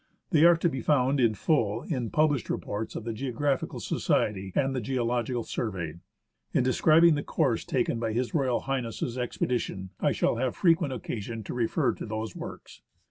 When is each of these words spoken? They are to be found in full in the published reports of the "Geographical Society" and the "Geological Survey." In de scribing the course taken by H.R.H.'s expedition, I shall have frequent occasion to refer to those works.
They 0.31 0.45
are 0.45 0.57
to 0.57 0.67
be 0.67 0.81
found 0.81 1.19
in 1.19 1.35
full 1.35 1.83
in 1.83 2.05
the 2.05 2.09
published 2.09 2.49
reports 2.49 2.95
of 2.95 3.03
the 3.03 3.13
"Geographical 3.13 3.79
Society" 3.79 4.51
and 4.55 4.75
the 4.75 4.81
"Geological 4.81 5.43
Survey." 5.43 5.99
In 6.55 6.63
de 6.63 6.71
scribing 6.71 7.13
the 7.13 7.21
course 7.21 7.63
taken 7.63 7.99
by 7.99 8.09
H.R.H.'s 8.09 9.15
expedition, 9.19 9.91
I 9.99 10.11
shall 10.11 10.37
have 10.37 10.55
frequent 10.55 10.91
occasion 10.91 11.43
to 11.43 11.53
refer 11.53 11.93
to 11.93 12.07
those 12.07 12.35
works. 12.35 12.81